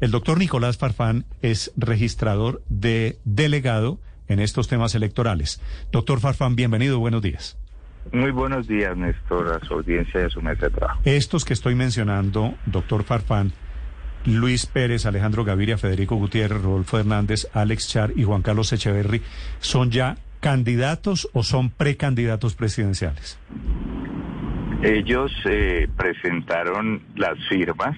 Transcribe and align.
El 0.00 0.10
doctor 0.10 0.38
Nicolás 0.38 0.76
Farfán 0.76 1.24
es 1.40 1.72
registrador 1.76 2.62
de 2.68 3.18
delegado 3.24 3.98
en 4.28 4.40
estos 4.40 4.68
temas 4.68 4.94
electorales. 4.94 5.62
Doctor 5.90 6.20
Farfán, 6.20 6.54
bienvenido, 6.54 6.98
buenos 6.98 7.22
días. 7.22 7.58
Muy 8.12 8.30
buenos 8.30 8.68
días, 8.68 8.96
Néstor, 8.96 9.52
a 9.52 9.66
su 9.66 9.74
audiencia 9.74 10.20
y 10.20 10.24
a 10.24 10.28
su 10.28 10.40
mesa 10.42 10.66
de 10.66 10.70
trabajo. 10.70 11.00
Estos 11.04 11.44
que 11.44 11.54
estoy 11.54 11.74
mencionando, 11.74 12.54
doctor 12.66 13.04
Farfán, 13.04 13.52
Luis 14.26 14.66
Pérez, 14.66 15.06
Alejandro 15.06 15.44
Gaviria, 15.44 15.78
Federico 15.78 16.16
Gutiérrez, 16.16 16.62
Rodolfo 16.62 16.98
Hernández, 16.98 17.48
Alex 17.54 17.88
Char 17.88 18.12
y 18.14 18.24
Juan 18.24 18.42
Carlos 18.42 18.72
Echeverry, 18.72 19.22
¿son 19.60 19.90
ya 19.90 20.16
candidatos 20.40 21.28
o 21.32 21.42
son 21.42 21.70
precandidatos 21.70 22.54
presidenciales? 22.54 23.38
Ellos 24.82 25.32
eh, 25.48 25.88
presentaron 25.96 27.02
las 27.16 27.36
firmas, 27.48 27.96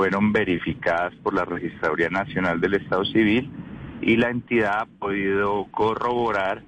fueron 0.00 0.32
verificadas 0.32 1.14
por 1.16 1.34
la 1.34 1.44
Registraduría 1.44 2.08
Nacional 2.08 2.58
del 2.58 2.72
Estado 2.72 3.04
Civil 3.04 3.50
y 4.00 4.16
la 4.16 4.30
entidad 4.30 4.80
ha 4.80 4.86
podido 4.86 5.66
corroborar 5.70 6.62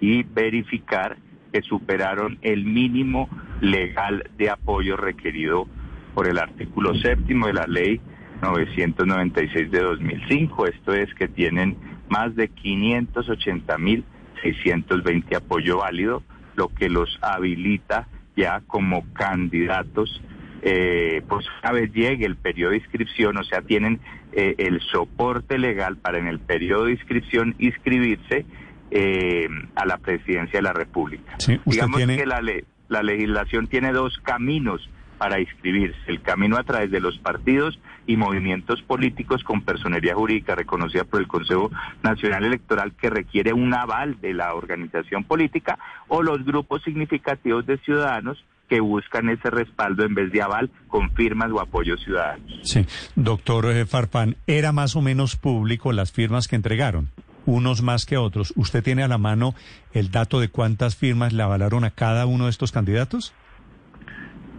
y 0.00 0.22
verificar 0.22 1.18
que 1.52 1.60
superaron 1.60 2.38
el 2.40 2.64
mínimo 2.64 3.28
legal 3.60 4.30
de 4.38 4.48
apoyo 4.48 4.96
requerido 4.96 5.68
por 6.14 6.26
el 6.26 6.38
artículo 6.38 6.94
séptimo 6.94 7.48
de 7.48 7.52
la 7.52 7.66
ley 7.66 8.00
996 8.40 9.70
de 9.70 9.80
2005. 9.80 10.66
Esto 10.66 10.94
es 10.94 11.12
que 11.16 11.28
tienen 11.28 11.76
más 12.08 12.34
de 12.34 12.48
580 12.48 13.76
mil 13.76 14.04
620 14.42 15.36
apoyo 15.36 15.80
válido, 15.80 16.22
lo 16.56 16.68
que 16.68 16.88
los 16.88 17.18
habilita 17.20 18.08
ya 18.36 18.62
como 18.66 19.04
candidatos, 19.12 20.22
eh, 20.62 21.22
pues 21.28 21.46
una 21.62 21.72
vez 21.72 21.92
llegue 21.92 22.26
el 22.26 22.36
periodo 22.36 22.72
de 22.72 22.78
inscripción, 22.78 23.36
o 23.38 23.44
sea, 23.44 23.62
tienen 23.62 24.00
eh, 24.32 24.54
el 24.58 24.80
soporte 24.80 25.58
legal 25.58 25.96
para 25.96 26.18
en 26.18 26.26
el 26.26 26.38
periodo 26.38 26.84
de 26.84 26.92
inscripción 26.92 27.54
inscribirse 27.58 28.44
eh, 28.90 29.48
a 29.74 29.86
la 29.86 29.98
presidencia 29.98 30.58
de 30.58 30.62
la 30.62 30.72
República. 30.72 31.36
Digamos 31.64 32.00
que 32.00 32.26
la, 32.26 32.42
la 32.88 33.02
legislación 33.02 33.68
tiene 33.68 33.92
dos 33.92 34.18
caminos 34.22 34.88
para 35.20 35.38
inscribirse, 35.38 35.98
el 36.06 36.22
camino 36.22 36.56
a 36.56 36.64
través 36.64 36.90
de 36.90 36.98
los 36.98 37.18
partidos 37.18 37.78
y 38.06 38.16
movimientos 38.16 38.80
políticos 38.80 39.44
con 39.44 39.60
personería 39.60 40.14
jurídica 40.14 40.54
reconocida 40.54 41.04
por 41.04 41.20
el 41.20 41.28
Consejo 41.28 41.70
Nacional 42.02 42.44
Electoral 42.44 42.92
que 42.94 43.10
requiere 43.10 43.52
un 43.52 43.74
aval 43.74 44.18
de 44.22 44.32
la 44.32 44.54
organización 44.54 45.24
política 45.24 45.78
o 46.08 46.22
los 46.22 46.42
grupos 46.44 46.82
significativos 46.84 47.66
de 47.66 47.76
ciudadanos 47.78 48.42
que 48.70 48.80
buscan 48.80 49.28
ese 49.28 49.50
respaldo 49.50 50.04
en 50.04 50.14
vez 50.14 50.30
de 50.30 50.40
aval 50.40 50.70
con 50.86 51.10
firmas 51.10 51.50
o 51.50 51.60
apoyos 51.60 52.00
ciudadanos. 52.04 52.60
Sí, 52.62 52.86
doctor 53.16 53.66
eh, 53.66 53.84
Farfán, 53.84 54.36
¿era 54.46 54.70
más 54.70 54.94
o 54.94 55.02
menos 55.02 55.34
público 55.34 55.92
las 55.92 56.12
firmas 56.12 56.48
que 56.48 56.56
entregaron? 56.56 57.10
unos 57.46 57.82
más 57.82 58.04
que 58.04 58.18
otros. 58.18 58.52
¿Usted 58.54 58.84
tiene 58.84 59.02
a 59.02 59.08
la 59.08 59.18
mano 59.18 59.54
el 59.92 60.10
dato 60.10 60.40
de 60.40 60.50
cuántas 60.50 60.94
firmas 60.94 61.32
le 61.32 61.42
avalaron 61.42 61.84
a 61.84 61.90
cada 61.90 62.26
uno 62.26 62.44
de 62.44 62.50
estos 62.50 62.70
candidatos? 62.70 63.34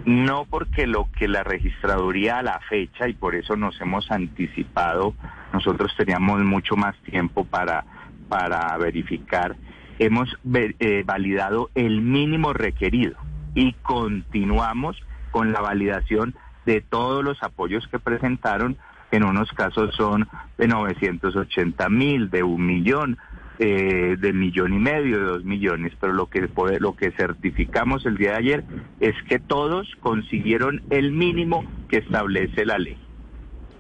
No 0.03 0.45
porque 0.49 0.87
lo 0.87 1.07
que 1.11 1.27
la 1.27 1.43
registraduría 1.43 2.39
a 2.39 2.43
la 2.43 2.59
fecha, 2.67 3.07
y 3.07 3.13
por 3.13 3.35
eso 3.35 3.55
nos 3.55 3.79
hemos 3.79 4.09
anticipado, 4.11 5.13
nosotros 5.53 5.93
teníamos 5.95 6.41
mucho 6.41 6.75
más 6.75 6.97
tiempo 7.03 7.45
para, 7.45 7.85
para 8.27 8.75
verificar, 8.77 9.55
hemos 9.99 10.27
eh, 10.53 11.03
validado 11.05 11.69
el 11.75 12.01
mínimo 12.01 12.51
requerido 12.51 13.15
y 13.55 13.73
continuamos 13.73 14.97
con 15.31 15.51
la 15.51 15.61
validación 15.61 16.35
de 16.65 16.81
todos 16.81 17.23
los 17.23 17.41
apoyos 17.43 17.87
que 17.87 17.99
presentaron, 17.99 18.77
en 19.11 19.23
unos 19.23 19.51
casos 19.51 19.93
son 19.95 20.27
de 20.57 20.67
980 20.67 21.89
mil, 21.89 22.29
de 22.29 22.43
un 22.43 22.65
millón, 22.65 23.17
eh, 23.59 24.15
de 24.17 24.33
millón 24.33 24.73
y 24.73 24.79
medio, 24.79 25.19
de 25.19 25.25
dos 25.25 25.43
millones, 25.43 25.93
pero 25.99 26.13
lo 26.13 26.27
que, 26.27 26.49
lo 26.79 26.95
que 26.95 27.11
certificamos 27.11 28.05
el 28.05 28.17
día 28.17 28.31
de 28.31 28.37
ayer 28.37 28.63
es 28.99 29.15
que 29.27 29.39
todos 29.39 29.87
consiguieron 29.99 30.81
el 30.89 31.11
mínimo 31.11 31.65
que 31.89 31.97
establece 31.97 32.65
la 32.65 32.77
ley. 32.77 32.97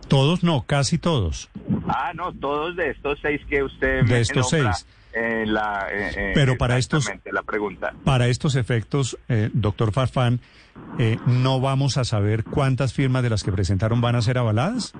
Todos 0.07 0.43
no, 0.43 0.63
casi 0.63 0.97
todos. 0.97 1.49
Ah, 1.87 2.11
no, 2.13 2.33
todos 2.33 2.75
de 2.75 2.89
estos 2.89 3.17
seis 3.21 3.41
que 3.49 3.63
usted 3.63 4.03
de 4.03 4.19
estos 4.19 4.49
seis. 4.49 4.85
La, 5.13 5.87
Pero 6.33 6.57
para 6.57 6.77
estos, 6.77 7.11
la 7.31 7.43
pregunta. 7.43 7.93
para 8.03 8.27
estos 8.27 8.55
efectos, 8.55 9.17
eh, 9.29 9.49
doctor 9.53 9.91
Farfán, 9.91 10.39
eh, 10.99 11.17
¿no 11.25 11.59
vamos 11.59 11.97
a 11.97 12.05
saber 12.05 12.43
cuántas 12.43 12.93
firmas 12.93 13.23
de 13.23 13.29
las 13.29 13.43
que 13.43 13.51
presentaron 13.51 14.01
van 14.01 14.15
a 14.15 14.21
ser 14.21 14.37
avaladas? 14.37 14.93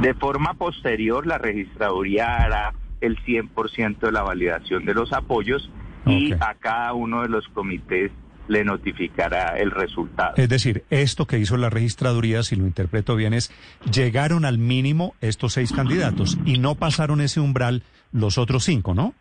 De 0.00 0.14
forma 0.14 0.54
posterior, 0.54 1.26
la 1.26 1.38
registraduría 1.38 2.36
hará 2.36 2.74
el 3.00 3.16
100% 3.24 4.00
de 4.00 4.12
la 4.12 4.22
validación 4.22 4.84
de 4.84 4.94
los 4.94 5.12
apoyos 5.12 5.70
y 6.06 6.32
a 6.32 6.56
cada 6.58 6.92
uno 6.94 7.22
de 7.22 7.28
los 7.28 7.46
comités 7.48 8.10
le 8.48 8.64
notificará 8.64 9.56
el 9.58 9.70
resultado. 9.70 10.34
Es 10.36 10.48
decir, 10.48 10.84
esto 10.90 11.26
que 11.26 11.38
hizo 11.38 11.56
la 11.56 11.70
registraduría, 11.70 12.42
si 12.42 12.56
lo 12.56 12.66
interpreto 12.66 13.16
bien, 13.16 13.34
es 13.34 13.52
llegaron 13.90 14.44
al 14.44 14.58
mínimo 14.58 15.14
estos 15.20 15.54
seis 15.54 15.72
candidatos 15.72 16.38
y 16.44 16.58
no 16.58 16.74
pasaron 16.74 17.20
ese 17.20 17.40
umbral 17.40 17.82
los 18.12 18.38
otros 18.38 18.64
cinco, 18.64 18.94
¿no? 18.94 19.14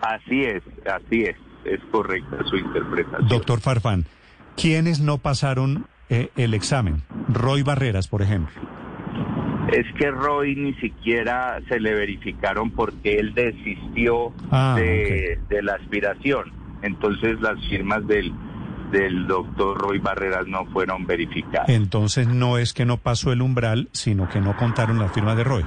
Así 0.00 0.42
es, 0.42 0.62
así 0.86 1.22
es, 1.22 1.36
es 1.64 1.80
correcta 1.90 2.38
su 2.48 2.56
interpretación. 2.56 3.28
Doctor 3.28 3.60
Farfán, 3.60 4.06
¿quiénes 4.56 5.00
no 5.00 5.18
pasaron 5.18 5.86
eh, 6.08 6.30
el 6.36 6.54
examen? 6.54 7.02
Roy 7.28 7.62
Barreras, 7.62 8.08
por 8.08 8.22
ejemplo 8.22 8.52
es 9.72 9.86
que 9.94 10.10
Roy 10.10 10.54
ni 10.54 10.74
siquiera 10.74 11.60
se 11.68 11.80
le 11.80 11.94
verificaron 11.94 12.70
porque 12.70 13.18
él 13.18 13.32
desistió 13.34 14.32
ah, 14.50 14.76
de, 14.78 15.38
la 15.62 15.74
aspiración. 15.74 16.52
Entonces 16.82 17.40
las 17.40 17.58
firmas 17.68 18.06
del, 18.06 18.32
del 18.92 19.26
doctor 19.26 19.78
Roy 19.78 19.98
Barreras 19.98 20.46
no 20.46 20.66
fueron 20.66 21.06
verificadas. 21.06 21.68
Entonces 21.68 22.28
no 22.28 22.58
es 22.58 22.72
que 22.72 22.84
no 22.84 22.98
pasó 22.98 23.32
el 23.32 23.42
umbral, 23.42 23.88
sino 23.92 24.28
que 24.28 24.40
no 24.40 24.56
contaron 24.56 24.98
las 24.98 25.12
firmas 25.12 25.36
de 25.36 25.44
Roy. 25.44 25.64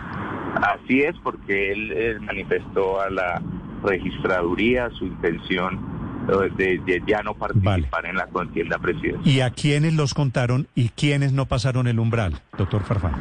Así 0.56 1.02
es, 1.02 1.16
porque 1.24 1.72
él, 1.72 2.22
manifestó 2.22 3.02
a 3.02 3.10
la 3.10 3.42
registraduría 3.84 4.90
su 4.92 5.06
intención 5.06 6.26
eh, 6.58 6.80
de, 6.86 7.04
ya 7.06 7.22
no 7.24 7.34
participar 7.34 8.06
en 8.06 8.16
la 8.16 8.28
contienda 8.28 8.78
presidencial. 8.78 9.28
¿Y 9.28 9.42
a 9.42 9.50
quiénes 9.50 9.94
los 9.96 10.14
contaron 10.14 10.68
y 10.76 10.90
quiénes 10.90 11.34
no 11.34 11.48
pasaron 11.48 11.88
el 11.88 12.00
umbral, 12.00 12.40
doctor 12.58 12.84
Farfán? 12.84 13.16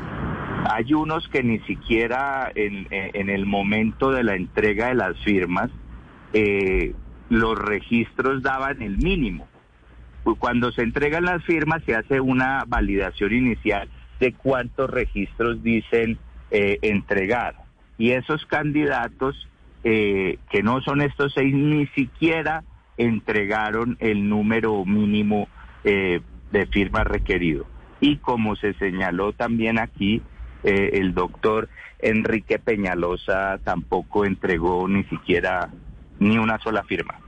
Hay 0.70 0.94
unos 0.94 1.28
que 1.28 1.42
ni 1.42 1.58
siquiera 1.60 2.50
en, 2.54 2.86
el 2.90 3.46
momento 3.46 4.10
de 4.10 4.24
la 4.24 4.34
entrega 4.34 4.88
de 4.88 4.94
las 4.94 5.18
firmas 5.22 5.70
eh, 6.32 6.94
los 7.28 7.58
registros 7.58 8.42
daban 8.42 8.80
el 8.82 8.98
mínimo. 8.98 9.46
Cuando 10.38 10.72
se 10.72 10.82
entregan 10.82 11.24
las 11.24 11.44
firmas 11.44 11.82
se 11.84 11.94
hace 11.94 12.20
una 12.20 12.64
validación 12.66 13.32
inicial 13.32 13.88
de 14.20 14.32
cuántos 14.32 14.90
registros 14.90 15.62
dicen 15.62 16.18
eh, 16.50 16.78
entregar. 16.82 17.56
Y 17.98 18.10
esos 18.10 18.44
candidatos, 18.46 19.48
eh, 19.84 20.38
que 20.50 20.62
no 20.62 20.80
son 20.80 21.02
estos 21.02 21.32
seis, 21.34 21.54
ni 21.54 21.86
siquiera 21.88 22.64
entregaron 22.96 23.96
el 24.00 24.28
número 24.28 24.84
mínimo 24.84 25.48
de 25.84 26.66
firmas 26.70 27.06
requerido. 27.06 27.66
Y 28.00 28.16
como 28.16 28.56
se 28.56 28.72
señaló 28.74 29.32
también 29.32 29.78
aquí, 29.78 30.22
eh, 30.62 30.90
el 30.94 31.12
doctor 31.12 31.68
Enrique 31.98 32.58
Peñalosa 32.58 33.58
tampoco 33.64 34.24
entregó 34.24 34.88
ni 34.88 35.04
siquiera 35.04 35.68
ni 36.18 36.38
una 36.38 36.58
sola 36.58 36.82
firma. 36.84 37.18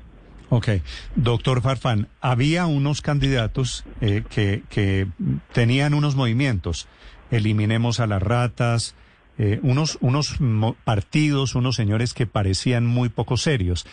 Ok, 0.48 0.68
doctor 1.16 1.60
Farfán, 1.60 2.08
había 2.20 2.66
unos 2.66 3.02
candidatos 3.02 3.84
eh, 4.00 4.22
que, 4.28 4.62
que, 4.68 5.08
tenían 5.52 5.92
unos 5.92 6.14
movimientos, 6.14 6.86
eliminemos 7.30 7.98
a 7.98 8.06
las 8.06 8.22
ratas, 8.22 8.94
eh, 9.38 9.58
unos, 9.62 9.98
unos 10.00 10.36
partidos, 10.84 11.54
unos 11.56 11.74
señores 11.76 12.14
que 12.14 12.26
parecían 12.26 12.86
muy 12.86 13.08
poco 13.08 13.36
serios. 13.36 13.86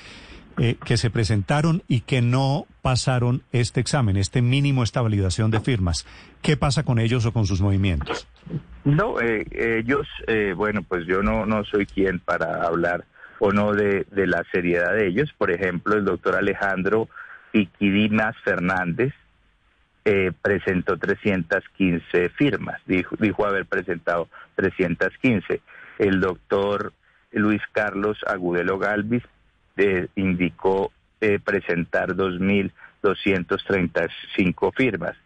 Eh, 0.59 0.75
que 0.85 0.97
se 0.97 1.09
presentaron 1.09 1.81
y 1.87 2.01
que 2.01 2.21
no 2.21 2.67
pasaron 2.83 3.41
este 3.51 3.79
examen, 3.79 4.17
este 4.17 4.43
mínimo, 4.43 4.83
esta 4.83 5.01
validación 5.01 5.49
de 5.49 5.59
firmas. 5.59 6.05
¿Qué 6.43 6.57
pasa 6.57 6.83
con 6.83 6.99
ellos 6.99 7.25
o 7.25 7.33
con 7.33 7.47
sus 7.47 7.59
movimientos? 7.59 8.27
No, 8.83 9.19
eh, 9.19 9.47
ellos, 9.79 10.07
eh, 10.27 10.53
bueno, 10.55 10.83
pues 10.83 11.07
yo 11.07 11.23
no, 11.23 11.47
no 11.47 11.63
soy 11.63 11.87
quien 11.87 12.19
para 12.19 12.67
hablar 12.67 13.03
o 13.45 13.51
no 13.51 13.73
de, 13.73 14.05
la 14.15 14.45
seriedad 14.53 14.95
de 14.95 15.07
ellos. 15.07 15.33
Por 15.37 15.51
ejemplo, 15.51 15.95
el 15.95 16.05
doctor 16.05 16.37
Alejandro 16.37 17.09
Piquidinas 17.51 18.37
Fernández 18.45 19.13
presentó 20.41 20.97
315 20.97 22.29
firmas, 22.29 22.79
dijo, 22.85 23.17
dijo 23.19 23.45
haber 23.45 23.65
presentado 23.65 24.29
315. 24.55 25.59
El 25.99 26.21
doctor 26.21 26.93
Luis 27.33 27.61
Carlos 27.73 28.17
Agudelo 28.25 28.79
Galvis 28.79 29.23
eh, 29.75 30.07
indicó 30.15 30.93
eh, 31.19 31.37
presentar 31.43 32.15
2.235 32.15 34.73
firmas. 34.73 35.17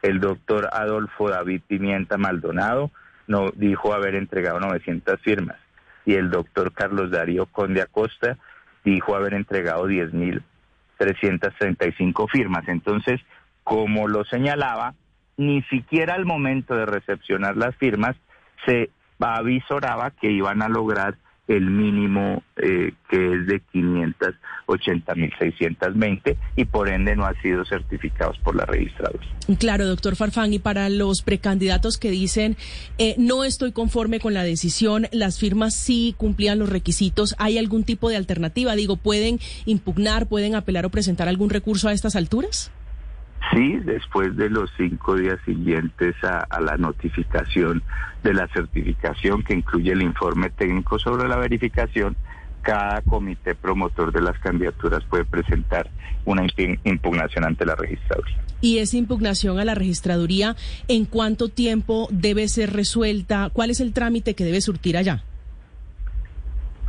El 0.00 0.20
doctor 0.20 0.70
Adolfo 0.72 1.28
David 1.28 1.60
Pimienta 1.66 2.16
Maldonado 2.16 2.90
no 3.26 3.50
dijo 3.54 3.92
haber 3.92 4.14
entregado 4.14 4.58
900 4.58 5.20
firmas 5.20 5.58
y 6.08 6.14
el 6.14 6.30
doctor 6.30 6.72
Carlos 6.72 7.10
Darío 7.10 7.44
Conde 7.44 7.82
Acosta 7.82 8.38
dijo 8.82 9.14
haber 9.14 9.34
entregado 9.34 9.86
10.335 9.86 12.30
firmas. 12.30 12.66
Entonces, 12.66 13.20
como 13.62 14.08
lo 14.08 14.24
señalaba, 14.24 14.94
ni 15.36 15.60
siquiera 15.64 16.14
al 16.14 16.24
momento 16.24 16.74
de 16.74 16.86
recepcionar 16.86 17.58
las 17.58 17.76
firmas 17.76 18.16
se 18.64 18.88
avisoraba 19.20 20.12
que 20.12 20.30
iban 20.30 20.62
a 20.62 20.70
lograr 20.70 21.16
el 21.46 21.68
mínimo 21.68 22.42
eh, 22.56 22.87
580.620 24.68 26.36
y 26.56 26.64
por 26.66 26.88
ende 26.88 27.16
no 27.16 27.24
han 27.24 27.40
sido 27.40 27.64
certificados 27.64 28.38
por 28.38 28.54
la 28.54 28.66
registradora. 28.66 29.24
Claro, 29.58 29.86
doctor 29.86 30.16
Farfán, 30.16 30.52
y 30.52 30.58
para 30.58 30.88
los 30.90 31.22
precandidatos 31.22 31.96
que 31.96 32.10
dicen 32.10 32.56
eh, 32.98 33.14
no 33.18 33.44
estoy 33.44 33.72
conforme 33.72 34.20
con 34.20 34.34
la 34.34 34.42
decisión, 34.42 35.06
las 35.12 35.38
firmas 35.38 35.74
sí 35.74 36.14
cumplían 36.16 36.58
los 36.58 36.68
requisitos, 36.68 37.34
¿hay 37.38 37.58
algún 37.58 37.84
tipo 37.84 38.10
de 38.10 38.16
alternativa? 38.16 38.74
Digo, 38.76 38.96
¿pueden 38.96 39.38
impugnar, 39.64 40.26
pueden 40.26 40.54
apelar 40.54 40.86
o 40.86 40.90
presentar 40.90 41.28
algún 41.28 41.50
recurso 41.50 41.88
a 41.88 41.92
estas 41.92 42.16
alturas? 42.16 42.70
Sí, 43.52 43.78
después 43.84 44.36
de 44.36 44.50
los 44.50 44.70
cinco 44.76 45.16
días 45.16 45.38
siguientes 45.46 46.14
a, 46.22 46.60
la 46.60 46.76
notificación 46.76 47.82
de 48.22 48.34
la 48.34 48.46
certificación 48.48 49.42
que 49.42 49.54
incluye 49.54 49.92
el 49.92 50.02
informe 50.02 50.50
técnico 50.50 50.98
sobre 50.98 51.28
la 51.28 51.36
verificación, 51.36 52.16
cada 52.68 53.00
comité 53.00 53.54
promotor 53.54 54.12
de 54.12 54.20
las 54.20 54.38
candidaturas 54.40 55.02
puede 55.08 55.24
presentar 55.24 55.88
una 56.26 56.46
impugnación 56.84 57.46
ante 57.46 57.64
la 57.64 57.74
registraduría. 57.74 58.36
¿Y 58.60 58.76
esa 58.76 58.98
impugnación 58.98 59.58
a 59.58 59.64
la 59.64 59.74
registraduría 59.74 60.54
en 60.86 61.06
cuánto 61.06 61.48
tiempo 61.48 62.08
debe 62.10 62.46
ser 62.46 62.74
resuelta? 62.74 63.48
¿Cuál 63.54 63.70
es 63.70 63.80
el 63.80 63.94
trámite 63.94 64.34
que 64.34 64.44
debe 64.44 64.60
surtir 64.60 64.98
allá? 64.98 65.24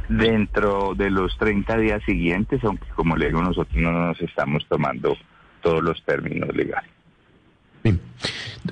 Dentro 0.10 0.96
de 0.96 1.12
los 1.12 1.38
30 1.38 1.78
días 1.78 2.02
siguientes, 2.06 2.62
aunque 2.66 2.90
como 2.90 3.16
le 3.16 3.28
digo, 3.28 3.42
nosotros 3.42 3.78
no 3.78 3.94
nos 3.94 4.20
estamos 4.20 4.66
tomando 4.68 5.16
todos 5.62 5.82
los 5.82 6.04
términos 6.04 6.54
legales. 6.54 6.92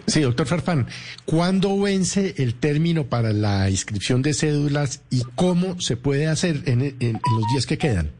Sí, 0.05 0.21
doctor 0.21 0.47
Farfán, 0.47 0.87
¿cuándo 1.25 1.79
vence 1.81 2.35
el 2.37 2.55
término 2.55 3.05
para 3.05 3.33
la 3.33 3.69
inscripción 3.69 4.21
de 4.21 4.33
cédulas 4.33 5.05
y 5.09 5.23
cómo 5.35 5.79
se 5.79 5.97
puede 5.97 6.27
hacer 6.27 6.57
en, 6.65 6.79
los 6.81 7.47
días 7.51 7.65
que 7.65 7.77
quedan? 7.77 8.11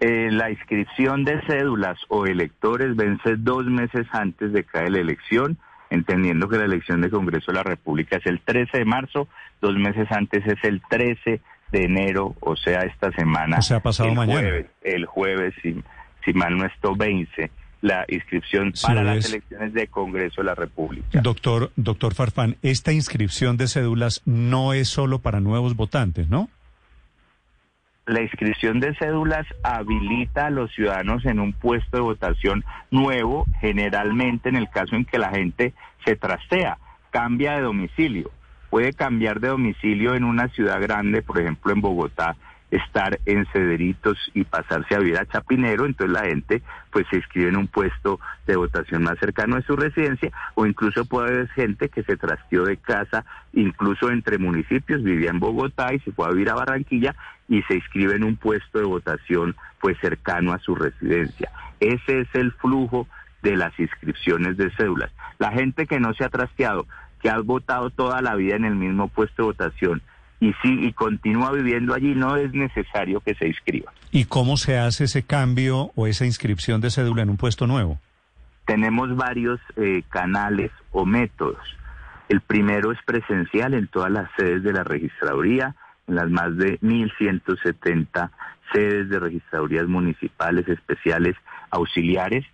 Eh, 0.00 0.30
la 0.30 0.50
inscripción 0.50 1.24
de 1.24 1.40
cédulas 1.46 1.98
o 2.08 2.26
electores 2.26 2.96
vence 2.96 3.36
dos 3.36 3.66
meses 3.66 4.06
antes 4.12 4.52
de 4.52 4.64
cada 4.64 4.88
la 4.88 4.98
elección, 4.98 5.58
entendiendo 5.90 6.48
que 6.48 6.56
la 6.56 6.64
elección 6.64 7.00
de 7.00 7.10
Congreso 7.10 7.52
de 7.52 7.58
la 7.58 7.62
República 7.64 8.16
es 8.16 8.26
el 8.26 8.40
13 8.40 8.78
de 8.78 8.84
marzo, 8.84 9.28
dos 9.60 9.74
meses 9.76 10.08
antes 10.10 10.46
es 10.46 10.58
el 10.62 10.80
13 10.88 11.40
de 11.72 11.84
enero, 11.84 12.34
o 12.40 12.56
sea, 12.56 12.80
esta 12.80 13.12
semana. 13.12 13.58
O 13.58 13.62
sea, 13.62 13.80
pasado 13.80 14.14
mañana. 14.14 14.64
el 14.82 15.06
jueves, 15.06 15.54
sí 15.62 15.82
si 16.24 16.32
mal 16.32 16.56
no 16.56 16.66
esto 16.66 16.94
vence 16.96 17.50
la 17.80 18.04
inscripción 18.08 18.72
para 18.82 19.02
las 19.02 19.28
elecciones 19.28 19.72
de 19.72 19.86
Congreso 19.86 20.42
de 20.42 20.46
la 20.46 20.54
República. 20.54 21.20
Doctor, 21.20 21.72
doctor 21.76 22.14
Farfán, 22.14 22.56
esta 22.62 22.92
inscripción 22.92 23.56
de 23.56 23.68
cédulas 23.68 24.22
no 24.26 24.72
es 24.72 24.88
solo 24.88 25.20
para 25.20 25.40
nuevos 25.40 25.76
votantes, 25.76 26.28
¿no? 26.28 26.48
La 28.06 28.22
inscripción 28.22 28.80
de 28.80 28.94
cédulas 28.96 29.46
habilita 29.62 30.46
a 30.46 30.50
los 30.50 30.72
ciudadanos 30.72 31.24
en 31.26 31.38
un 31.38 31.52
puesto 31.52 31.96
de 31.96 32.02
votación 32.02 32.64
nuevo, 32.90 33.46
generalmente 33.60 34.48
en 34.48 34.56
el 34.56 34.68
caso 34.68 34.96
en 34.96 35.04
que 35.04 35.18
la 35.18 35.30
gente 35.30 35.74
se 36.04 36.16
trastea, 36.16 36.78
cambia 37.10 37.52
de 37.52 37.62
domicilio. 37.62 38.30
Puede 38.68 38.92
cambiar 38.92 39.40
de 39.40 39.48
domicilio 39.48 40.14
en 40.14 40.24
una 40.24 40.48
ciudad 40.48 40.80
grande, 40.80 41.22
por 41.22 41.40
ejemplo 41.40 41.72
en 41.72 41.80
Bogotá, 41.80 42.36
estar 42.70 43.18
en 43.26 43.46
Cederitos 43.46 44.16
y 44.34 44.44
pasarse 44.44 44.94
a 44.94 44.98
vivir 44.98 45.18
a 45.18 45.26
Chapinero, 45.26 45.86
entonces 45.86 46.12
la 46.12 46.24
gente 46.24 46.62
pues 46.92 47.06
se 47.10 47.16
inscribe 47.16 47.48
en 47.48 47.56
un 47.56 47.66
puesto 47.66 48.20
de 48.46 48.56
votación 48.56 49.02
más 49.02 49.18
cercano 49.18 49.56
a 49.56 49.62
su 49.62 49.76
residencia 49.76 50.30
o 50.54 50.66
incluso 50.66 51.04
puede 51.04 51.28
haber 51.28 51.48
gente 51.48 51.88
que 51.88 52.02
se 52.02 52.16
trasteó 52.16 52.64
de 52.64 52.76
casa, 52.76 53.24
incluso 53.52 54.10
entre 54.10 54.38
municipios, 54.38 55.02
vivía 55.02 55.30
en 55.30 55.40
Bogotá 55.40 55.92
y 55.94 55.98
se 56.00 56.12
fue 56.12 56.26
a 56.26 56.30
vivir 56.30 56.50
a 56.50 56.54
Barranquilla 56.54 57.14
y 57.48 57.62
se 57.62 57.74
inscribe 57.74 58.14
en 58.14 58.24
un 58.24 58.36
puesto 58.36 58.78
de 58.78 58.84
votación 58.84 59.56
pues 59.80 59.98
cercano 59.98 60.52
a 60.52 60.58
su 60.58 60.74
residencia. 60.74 61.50
Ese 61.80 62.20
es 62.20 62.28
el 62.34 62.52
flujo 62.52 63.08
de 63.42 63.56
las 63.56 63.78
inscripciones 63.80 64.56
de 64.56 64.70
cédulas. 64.76 65.10
La 65.38 65.50
gente 65.52 65.86
que 65.86 65.98
no 65.98 66.12
se 66.14 66.24
ha 66.24 66.28
trasteado, 66.28 66.86
que 67.20 67.30
ha 67.30 67.38
votado 67.38 67.90
toda 67.90 68.22
la 68.22 68.34
vida 68.34 68.56
en 68.56 68.64
el 68.64 68.76
mismo 68.76 69.08
puesto 69.08 69.42
de 69.42 69.46
votación, 69.46 70.02
y 70.40 70.54
si 70.62 70.86
y 70.86 70.92
continúa 70.92 71.52
viviendo 71.52 71.94
allí, 71.94 72.14
no 72.14 72.36
es 72.36 72.52
necesario 72.52 73.20
que 73.20 73.34
se 73.34 73.46
inscriba. 73.46 73.92
¿Y 74.10 74.24
cómo 74.24 74.56
se 74.56 74.78
hace 74.78 75.04
ese 75.04 75.22
cambio 75.22 75.92
o 75.94 76.06
esa 76.06 76.24
inscripción 76.24 76.80
de 76.80 76.90
cédula 76.90 77.22
en 77.22 77.30
un 77.30 77.36
puesto 77.36 77.66
nuevo? 77.66 78.00
Tenemos 78.64 79.14
varios 79.14 79.60
eh, 79.76 80.02
canales 80.08 80.70
o 80.92 81.04
métodos. 81.04 81.58
El 82.28 82.40
primero 82.40 82.90
es 82.92 82.98
presencial 83.04 83.74
en 83.74 83.88
todas 83.88 84.10
las 84.10 84.30
sedes 84.36 84.62
de 84.62 84.72
la 84.72 84.82
registraduría, 84.82 85.74
en 86.06 86.14
las 86.14 86.30
más 86.30 86.56
de 86.56 86.80
1.170 86.80 88.30
sedes 88.72 89.08
de 89.08 89.18
registradurías 89.18 89.86
municipales 89.86 90.66
especiales 90.68 91.36
auxiliares. 91.70 92.46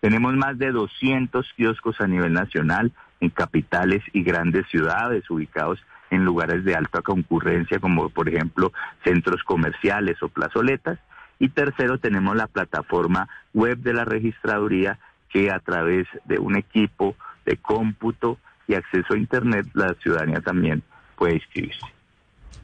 Tenemos 0.00 0.34
más 0.34 0.58
de 0.58 0.70
200 0.70 1.50
kioscos 1.56 2.00
a 2.00 2.06
nivel 2.06 2.32
nacional 2.32 2.92
en 3.20 3.30
capitales 3.30 4.02
y 4.12 4.22
grandes 4.22 4.66
ciudades 4.68 5.28
ubicados 5.30 5.80
en 6.12 6.24
lugares 6.24 6.62
de 6.64 6.74
alta 6.74 7.00
concurrencia, 7.00 7.80
como 7.80 8.10
por 8.10 8.28
ejemplo 8.28 8.70
centros 9.02 9.42
comerciales 9.44 10.22
o 10.22 10.28
plazoletas. 10.28 10.98
Y 11.38 11.48
tercero, 11.48 11.98
tenemos 11.98 12.36
la 12.36 12.46
plataforma 12.46 13.28
web 13.54 13.78
de 13.78 13.94
la 13.94 14.04
registraduría 14.04 14.98
que 15.30 15.50
a 15.50 15.58
través 15.58 16.06
de 16.26 16.38
un 16.38 16.56
equipo 16.56 17.16
de 17.46 17.56
cómputo 17.56 18.38
y 18.68 18.74
acceso 18.74 19.14
a 19.14 19.18
Internet, 19.18 19.66
la 19.72 19.94
ciudadanía 20.02 20.40
también 20.40 20.82
puede 21.16 21.34
inscribirse. 21.36 21.80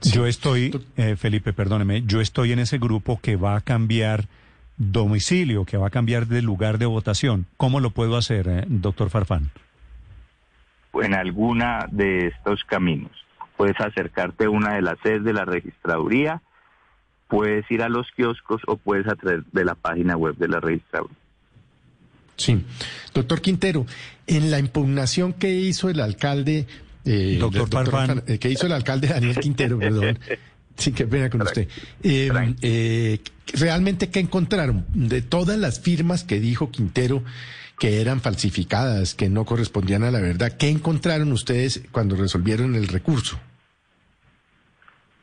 Yo 0.03 0.27
estoy, 0.27 0.79
eh, 0.97 1.17
Felipe, 1.17 1.55
perdóneme, 1.55 2.03
yo 2.03 2.21
estoy 2.21 2.53
en 2.53 2.59
ese 2.59 2.79
grupo 2.79 3.19
que 3.21 3.37
va 3.37 3.57
a 3.57 3.63
cambiar 3.63 4.27
domicilio, 4.77 5.65
que 5.65 5.79
va 5.79 5.89
a 5.89 5.91
cambiar 5.91 6.27
de 6.27 6.43
lugar 6.43 6.77
de 6.77 6.87
votación. 6.87 7.47
¿Cómo 7.57 7.81
lo 7.81 7.91
puedo 7.91 8.17
hacer, 8.17 8.47
eh, 8.47 8.65
doctor 8.69 9.09
Farfán? 9.09 9.51
En 10.93 11.15
alguna 11.15 11.87
de 11.91 12.27
estos 12.29 12.63
caminos 12.65 13.28
puedes 13.59 13.79
acercarte 13.81 14.45
a 14.45 14.51
una 14.51 14.77
de 14.77 14.83
las 14.83 14.99
sedes 15.03 15.25
de 15.25 15.35
la 15.35 15.45
registraduría, 15.45 16.41
puedes 17.27 17.71
ir 17.71 17.83
a 17.83 17.91
los 17.91 18.07
kioscos 18.13 18.63
o 18.67 18.77
puedes 18.77 19.07
a 19.09 19.17
través 19.17 19.43
de 19.53 19.65
la 19.65 19.75
página 19.75 20.17
web 20.17 20.37
de 20.37 20.49
la 20.49 20.61
registraduría. 20.61 21.19
Sí. 22.37 22.65
Doctor 23.13 23.43
Quintero, 23.43 23.85
en 24.29 24.51
la 24.53 24.61
impugnación 24.61 25.33
que 25.33 25.53
hizo 25.53 25.91
el 25.91 26.01
alcalde... 26.01 26.67
Eh, 27.05 27.37
doctor, 27.41 27.69
doctor 27.69 28.25
eh, 28.27 28.39
que 28.39 28.49
hizo 28.49 28.67
el 28.67 28.73
alcalde 28.73 29.09
Daniel 29.09 29.37
Quintero, 29.39 29.79
perdón. 29.81 30.19
Sí, 30.77 30.93
qué 30.93 31.07
pena 31.07 31.29
con 31.29 31.43
usted. 31.43 31.69
Eh, 32.05 32.31
eh, 32.63 33.19
realmente, 33.55 34.11
¿qué 34.11 34.21
encontraron? 34.21 34.87
De 34.95 35.21
todas 35.21 35.59
las 35.59 35.81
firmas 35.81 36.23
que 36.23 36.39
dijo 36.39 36.71
Quintero 36.71 37.25
que 37.79 38.01
eran 38.01 38.21
falsificadas, 38.21 39.15
que 39.15 39.29
no 39.29 39.45
correspondían 39.45 40.03
a 40.05 40.11
la 40.11 40.21
verdad, 40.21 40.53
¿qué 40.59 40.69
encontraron 40.69 41.33
ustedes 41.33 41.87
cuando 41.93 42.17
resolvieron 42.17 42.75
el 42.75 42.89
recurso? 42.89 43.39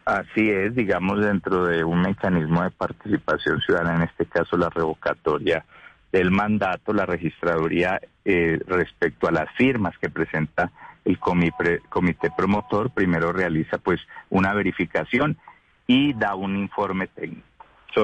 Así 0.05 0.49
es, 0.49 0.75
digamos, 0.75 1.19
dentro 1.19 1.65
de 1.65 1.83
un 1.83 2.01
mecanismo 2.01 2.63
de 2.63 2.69
participación 2.69 3.59
ciudadana, 3.61 3.95
en 3.95 4.01
este 4.03 4.25
caso 4.27 4.55
la 4.55 4.69
revocatoria 4.69 5.65
del 6.11 6.31
mandato, 6.31 6.93
la 6.93 7.05
registraduría 7.05 7.99
eh, 8.23 8.59
respecto 8.67 9.27
a 9.27 9.31
las 9.31 9.49
firmas 9.57 9.97
que 9.97 10.09
presenta 10.09 10.71
el 11.03 11.19
comité, 11.19 11.81
promotor, 12.37 12.91
primero 12.91 13.33
realiza 13.33 13.79
pues 13.79 13.99
una 14.29 14.53
verificación 14.53 15.37
y 15.87 16.13
da 16.13 16.35
un 16.35 16.55
informe 16.55 17.07
técnico. 17.07 17.43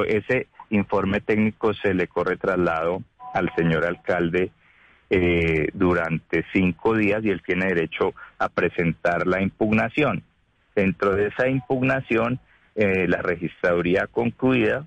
ese 0.08 0.48
informe 0.70 1.22
técnico 1.22 1.74
se 1.74 1.94
le 1.94 2.08
corre 2.08 2.38
traslado 2.38 3.02
al 3.34 3.52
señor 3.56 3.86
alcalde 3.86 4.52
eh, 5.10 5.68
durante 5.74 6.46
cinco 6.54 6.96
días 6.96 7.24
y 7.24 7.30
él 7.30 7.42
tiene 7.46 7.68
derecho 7.68 8.14
a 8.40 8.50
presentar 8.50 9.28
la 9.28 9.42
impugnación. 9.42 10.24
Dentro 10.76 11.16
de 11.16 11.28
esa 11.28 11.48
impugnación, 11.50 12.40
eh, 12.76 13.08
la 13.08 13.22
registraduría 13.22 14.08
concluida 14.08 14.86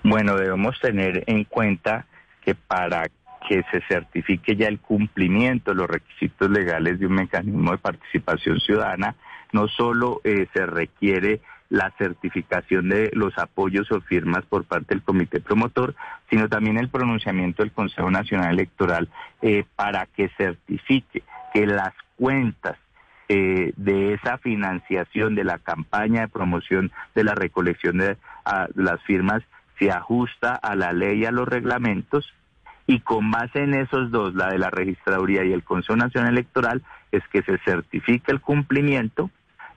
Bueno, 0.08 0.36
debemos 0.36 0.78
tener 0.78 1.24
en 1.26 1.42
cuenta 1.42 2.06
que 2.40 2.54
para 2.54 3.08
que 3.48 3.64
se 3.72 3.80
certifique 3.88 4.54
ya 4.54 4.68
el 4.68 4.78
cumplimiento 4.78 5.72
de 5.72 5.78
los 5.78 5.88
requisitos 5.88 6.48
legales 6.48 7.00
de 7.00 7.06
un 7.06 7.14
mecanismo 7.14 7.72
de 7.72 7.78
participación 7.78 8.60
ciudadana, 8.60 9.16
no 9.52 9.66
solo 9.66 10.20
eh, 10.22 10.46
se 10.54 10.64
requiere 10.64 11.40
la 11.70 11.92
certificación 11.98 12.88
de 12.88 13.10
los 13.14 13.36
apoyos 13.36 13.90
o 13.90 14.00
firmas 14.00 14.44
por 14.44 14.62
parte 14.64 14.94
del 14.94 15.02
comité 15.02 15.40
promotor, 15.40 15.96
sino 16.30 16.48
también 16.48 16.78
el 16.78 16.88
pronunciamiento 16.88 17.64
del 17.64 17.72
Consejo 17.72 18.08
Nacional 18.08 18.52
Electoral 18.52 19.08
eh, 19.42 19.64
para 19.74 20.06
que 20.06 20.28
certifique 20.38 21.24
que 21.52 21.66
las 21.66 21.92
cuentas 22.14 22.78
eh, 23.28 23.72
de 23.76 24.14
esa 24.14 24.38
financiación 24.38 25.34
de 25.34 25.42
la 25.42 25.58
campaña 25.58 26.20
de 26.20 26.28
promoción 26.28 26.92
de 27.16 27.24
la 27.24 27.34
recolección 27.34 27.98
de 27.98 28.16
las 28.76 29.02
firmas 29.02 29.42
se 29.78 29.90
ajusta 29.90 30.54
a 30.54 30.74
la 30.74 30.92
ley 30.92 31.20
y 31.20 31.24
a 31.26 31.30
los 31.30 31.48
reglamentos 31.48 32.32
y 32.86 33.00
con 33.00 33.30
base 33.30 33.60
en 33.60 33.74
esos 33.74 34.10
dos, 34.10 34.34
la 34.34 34.48
de 34.48 34.58
la 34.58 34.70
registraduría 34.70 35.44
y 35.44 35.52
el 35.52 35.64
Consejo 35.64 35.96
Nacional 35.96 36.32
Electoral, 36.32 36.82
es 37.10 37.22
que 37.32 37.42
se 37.42 37.58
certifica 37.58 38.32
el 38.32 38.40
cumplimiento 38.40 39.30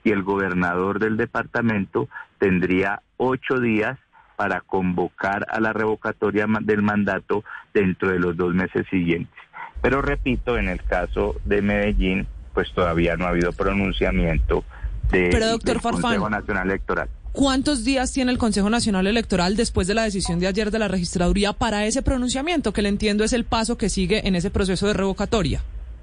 y 0.04 0.10
el 0.10 0.22
gobernador 0.22 0.98
del 0.98 1.16
departamento 1.16 2.08
tendría 2.38 3.02
ocho 3.16 3.58
días 3.58 3.98
para 4.36 4.60
convocar 4.60 5.46
a 5.50 5.60
la 5.60 5.72
revocatoria 5.72 6.46
del 6.62 6.82
mandato 6.82 7.44
dentro 7.74 8.10
de 8.10 8.18
los 8.18 8.36
dos 8.36 8.54
meses 8.54 8.86
siguientes. 8.90 9.34
Pero 9.82 10.00
repito, 10.02 10.56
en 10.56 10.68
el 10.68 10.82
caso 10.82 11.36
de 11.44 11.62
Medellín, 11.62 12.26
pues 12.54 12.72
todavía 12.72 13.16
no 13.16 13.26
ha 13.26 13.30
habido 13.30 13.52
pronunciamiento 13.52 14.64
de, 15.10 15.28
Pero, 15.30 15.46
doctor 15.48 15.74
del 15.74 15.82
Consejo 15.82 16.30
Nacional 16.30 16.70
Electoral. 16.70 17.08
¿Cuántos 17.32 17.84
días 17.84 18.12
tiene 18.12 18.32
el 18.32 18.38
Consejo 18.38 18.70
Nacional 18.70 19.06
Electoral 19.06 19.56
después 19.56 19.86
de 19.86 19.94
la 19.94 20.02
decisión 20.02 20.40
de 20.40 20.48
ayer 20.48 20.70
de 20.70 20.78
la 20.78 20.88
registraduría 20.88 21.52
para 21.52 21.84
ese 21.86 22.02
pronunciamiento, 22.02 22.72
que 22.72 22.82
le 22.82 22.88
entiendo 22.88 23.22
es 23.22 23.32
el 23.32 23.44
paso 23.44 23.78
que 23.78 23.88
sigue 23.88 24.26
en 24.26 24.34
ese 24.34 24.50
proceso 24.50 24.86
de 24.86 24.94
revocatoria? 24.94 25.62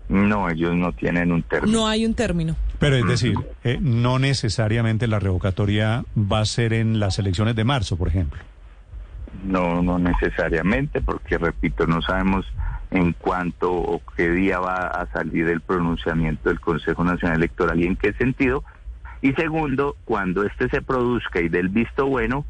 No, 0.10 0.50
ellos 0.50 0.74
no 0.74 0.94
tienen 0.94 1.34
un 1.34 1.44
término. 1.44 1.78
No 1.78 1.88
hay 1.88 2.06
un 2.06 2.14
término. 2.14 2.56
Pero 2.80 2.96
es 2.96 3.06
decir, 3.06 3.36
eh, 3.64 3.78
no 3.82 4.20
necesariamente 4.20 5.08
la 5.08 5.20
revocatoria 5.20 6.06
va 6.16 6.40
a 6.40 6.46
ser 6.46 6.72
en 6.72 7.00
las 7.00 7.20
elecciones 7.20 7.56
de 7.56 7.66
marzo, 7.66 7.98
por 7.98 8.08
ejemplo. 8.08 8.40
No, 9.44 9.82
no 9.82 10.00
necesariamente, 10.00 11.02
porque 11.02 11.38
repito, 11.38 11.86
no 11.86 12.02
sabemos 12.02 12.46
en 12.92 13.14
cuánto 13.14 13.74
o 13.74 14.02
qué 14.16 14.30
día 14.32 14.60
va 14.60 14.88
a 14.88 15.12
salir 15.12 15.48
el 15.50 15.60
pronunciamiento 15.60 16.48
del 16.50 16.62
Consejo 16.62 17.04
Nacional 17.04 17.38
Electoral 17.38 17.82
y 17.82 17.88
en 17.88 17.98
qué 17.98 18.14
sentido. 18.14 18.64
Y 19.22 19.34
segundo, 19.34 19.96
cuando 20.06 20.44
este 20.44 20.70
se 20.70 20.82
produzca 20.82 21.42
y 21.42 21.50
del 21.50 21.70
visto 21.70 22.06
bueno, 22.06 22.46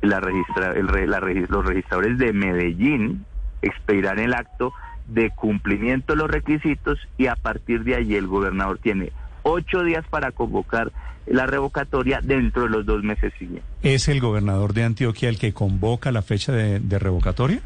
la 0.00 0.20
registra, 0.20 0.72
el, 0.72 0.86
la, 1.10 1.20
los 1.20 1.64
registradores 1.64 2.18
de 2.18 2.32
Medellín 2.32 3.26
expedirán 3.62 4.18
el 4.18 4.34
acto 4.34 4.72
de 5.08 5.30
cumplimiento 5.30 6.14
de 6.14 6.18
los 6.18 6.30
requisitos 6.30 6.98
y 7.18 7.26
a 7.26 7.36
partir 7.36 7.84
de 7.84 7.96
allí 7.96 8.14
el 8.14 8.26
gobernador 8.26 8.78
tiene 8.78 9.12
ocho 9.42 9.82
días 9.82 10.04
para 10.08 10.30
convocar 10.32 10.92
la 11.26 11.46
revocatoria 11.46 12.20
dentro 12.22 12.62
de 12.62 12.70
los 12.70 12.86
dos 12.86 13.02
meses 13.02 13.32
siguientes. 13.38 13.64
¿Es 13.82 14.08
el 14.08 14.20
gobernador 14.20 14.72
de 14.72 14.84
Antioquia 14.84 15.28
el 15.28 15.38
que 15.38 15.52
convoca 15.52 16.12
la 16.12 16.22
fecha 16.22 16.52
de, 16.52 16.80
de 16.80 16.98
revocatoria? 16.98 17.60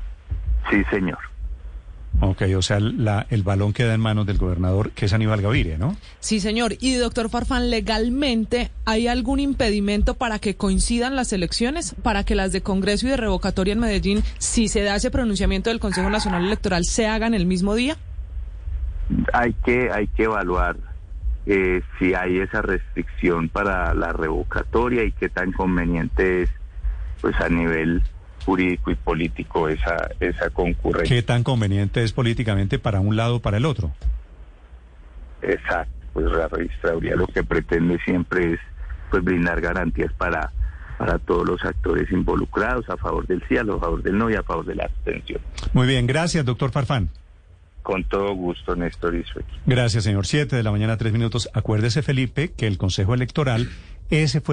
Sí, 0.70 0.82
señor. 0.90 1.18
Ok, 2.20 2.42
o 2.56 2.62
sea, 2.62 2.78
la, 2.80 3.26
el 3.30 3.42
balón 3.42 3.72
queda 3.72 3.94
en 3.94 4.00
manos 4.00 4.26
del 4.26 4.38
gobernador, 4.38 4.92
que 4.92 5.06
es 5.06 5.12
Aníbal 5.12 5.42
Gaviria, 5.42 5.78
¿no? 5.78 5.96
Sí, 6.20 6.40
señor. 6.40 6.74
Y, 6.80 6.94
doctor 6.94 7.28
Farfán, 7.28 7.70
¿legalmente 7.70 8.70
hay 8.84 9.08
algún 9.08 9.40
impedimento 9.40 10.14
para 10.14 10.38
que 10.38 10.56
coincidan 10.56 11.16
las 11.16 11.32
elecciones? 11.32 11.94
¿Para 12.02 12.24
que 12.24 12.34
las 12.34 12.52
de 12.52 12.62
Congreso 12.62 13.06
y 13.06 13.10
de 13.10 13.16
revocatoria 13.16 13.72
en 13.72 13.80
Medellín, 13.80 14.22
si 14.38 14.68
se 14.68 14.82
da 14.82 14.96
ese 14.96 15.10
pronunciamiento 15.10 15.70
del 15.70 15.80
Consejo 15.80 16.08
Nacional 16.08 16.44
Electoral, 16.44 16.84
se 16.84 17.06
hagan 17.06 17.34
el 17.34 17.46
mismo 17.46 17.74
día? 17.74 17.96
Hay 19.32 19.52
que, 19.64 19.90
hay 19.90 20.06
que 20.06 20.24
evaluar 20.24 20.76
eh, 21.46 21.82
si 21.98 22.14
hay 22.14 22.38
esa 22.38 22.62
restricción 22.62 23.48
para 23.50 23.92
la 23.92 24.12
revocatoria 24.12 25.04
y 25.04 25.12
qué 25.12 25.28
tan 25.28 25.52
conveniente 25.52 26.42
es, 26.42 26.50
pues 27.20 27.38
a 27.40 27.48
nivel 27.48 28.02
jurídico 28.44 28.90
y 28.90 28.94
político 28.94 29.68
esa, 29.68 30.10
esa 30.20 30.50
concurrencia. 30.50 31.16
¿Qué 31.16 31.22
tan 31.22 31.42
conveniente 31.42 32.02
es 32.02 32.12
políticamente 32.12 32.78
para 32.78 33.00
un 33.00 33.16
lado 33.16 33.36
o 33.36 33.40
para 33.40 33.56
el 33.56 33.64
otro? 33.64 33.92
Exacto, 35.42 35.92
pues 36.12 36.26
la 36.26 36.48
registraduría 36.48 37.16
lo 37.16 37.26
que 37.26 37.42
pretende 37.42 37.98
siempre 38.04 38.54
es 38.54 38.60
pues 39.10 39.22
brindar 39.22 39.60
garantías 39.60 40.12
para, 40.14 40.50
para 40.98 41.18
todos 41.18 41.46
los 41.46 41.62
actores 41.64 42.10
involucrados 42.10 42.88
a 42.88 42.96
favor 42.96 43.26
del 43.26 43.42
sí, 43.48 43.56
a 43.56 43.64
favor 43.64 44.02
del 44.02 44.16
no 44.16 44.30
y 44.30 44.34
a 44.34 44.42
favor 44.42 44.64
de 44.64 44.74
la 44.74 44.84
abstención. 44.84 45.40
Muy 45.72 45.86
bien, 45.86 46.06
gracias, 46.06 46.44
doctor 46.44 46.70
Farfán. 46.70 47.10
Con 47.82 48.02
todo 48.04 48.32
gusto, 48.34 48.74
Néstor 48.74 49.14
y 49.14 49.24
su 49.24 49.40
Gracias, 49.66 50.04
señor. 50.04 50.24
Siete 50.24 50.56
de 50.56 50.62
la 50.62 50.70
mañana, 50.70 50.96
tres 50.96 51.12
minutos. 51.12 51.50
Acuérdese, 51.52 52.02
Felipe, 52.02 52.50
que 52.52 52.66
el 52.66 52.78
Consejo 52.78 53.12
Electoral, 53.12 53.68
ese 54.08 54.40
fue 54.40 54.52